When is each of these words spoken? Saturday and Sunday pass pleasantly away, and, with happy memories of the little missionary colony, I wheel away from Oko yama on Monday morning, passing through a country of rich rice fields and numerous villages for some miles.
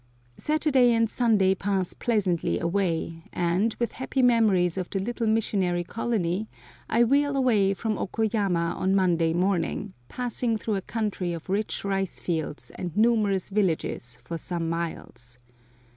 Saturday 0.37 0.93
and 0.93 1.11
Sunday 1.11 1.53
pass 1.53 1.93
pleasantly 1.93 2.57
away, 2.59 3.21
and, 3.31 3.75
with 3.77 3.91
happy 3.91 4.23
memories 4.23 4.75
of 4.75 4.89
the 4.89 4.99
little 4.99 5.27
missionary 5.27 5.83
colony, 5.83 6.47
I 6.89 7.03
wheel 7.03 7.35
away 7.37 7.75
from 7.75 7.99
Oko 7.99 8.23
yama 8.23 8.73
on 8.79 8.95
Monday 8.95 9.35
morning, 9.35 9.93
passing 10.09 10.57
through 10.57 10.77
a 10.77 10.81
country 10.81 11.33
of 11.33 11.51
rich 11.51 11.85
rice 11.85 12.19
fields 12.19 12.71
and 12.71 12.97
numerous 12.97 13.51
villages 13.51 14.17
for 14.23 14.39
some 14.39 14.67
miles. 14.69 15.37